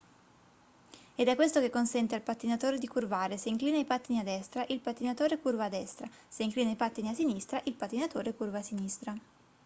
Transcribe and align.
ed 1.13 1.27
è 1.27 1.35
questo 1.35 1.59
che 1.59 1.69
consente 1.69 2.15
al 2.15 2.23
pattinatore 2.23 2.79
di 2.79 2.87
curvare 2.87 3.37
se 3.37 3.49
inclina 3.49 3.77
i 3.77 3.85
pattini 3.85 4.17
a 4.19 4.23
destra 4.23 4.65
il 4.69 4.79
pattinatore 4.79 5.37
curva 5.37 5.65
a 5.65 5.69
destra 5.69 6.09
se 6.27 6.41
inclina 6.41 6.71
i 6.71 6.75
pattini 6.75 7.09
a 7.09 7.13
sinistra 7.13 7.61
il 7.65 7.73
pattinatore 7.75 8.33
curva 8.33 8.57
a 8.57 8.61
sinistra 8.63 9.15